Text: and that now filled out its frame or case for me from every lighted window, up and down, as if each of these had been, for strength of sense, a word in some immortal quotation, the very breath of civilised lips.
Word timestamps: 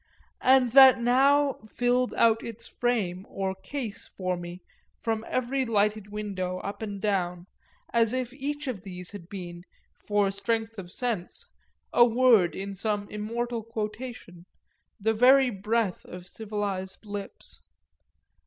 and 0.41 0.71
that 0.71 0.99
now 0.99 1.59
filled 1.67 2.11
out 2.15 2.41
its 2.43 2.67
frame 2.67 3.23
or 3.29 3.53
case 3.53 4.07
for 4.07 4.35
me 4.35 4.59
from 4.99 5.23
every 5.27 5.63
lighted 5.63 6.07
window, 6.09 6.57
up 6.61 6.81
and 6.81 6.99
down, 7.03 7.45
as 7.93 8.11
if 8.11 8.33
each 8.33 8.65
of 8.67 8.81
these 8.81 9.11
had 9.11 9.29
been, 9.29 9.61
for 9.93 10.31
strength 10.31 10.79
of 10.79 10.91
sense, 10.91 11.45
a 11.93 12.03
word 12.03 12.55
in 12.55 12.73
some 12.73 13.07
immortal 13.11 13.61
quotation, 13.61 14.43
the 14.99 15.13
very 15.13 15.51
breath 15.51 16.03
of 16.05 16.25
civilised 16.25 17.05
lips. 17.05 17.61